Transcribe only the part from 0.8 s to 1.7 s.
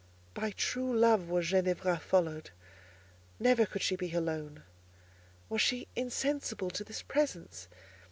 Love was